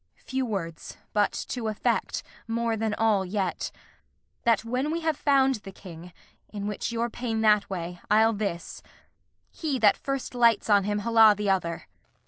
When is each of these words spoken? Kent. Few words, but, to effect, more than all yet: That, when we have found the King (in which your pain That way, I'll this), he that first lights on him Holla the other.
Kent. 0.15 0.29
Few 0.31 0.45
words, 0.47 0.97
but, 1.13 1.31
to 1.49 1.67
effect, 1.67 2.23
more 2.47 2.75
than 2.75 2.95
all 2.95 3.23
yet: 3.23 3.69
That, 4.45 4.65
when 4.65 4.89
we 4.89 5.01
have 5.01 5.15
found 5.15 5.55
the 5.57 5.71
King 5.71 6.11
(in 6.49 6.65
which 6.65 6.91
your 6.91 7.07
pain 7.07 7.41
That 7.41 7.69
way, 7.69 8.01
I'll 8.09 8.33
this), 8.33 8.81
he 9.51 9.77
that 9.77 9.95
first 9.97 10.33
lights 10.33 10.71
on 10.71 10.85
him 10.85 11.01
Holla 11.05 11.35
the 11.37 11.51
other. 11.51 11.85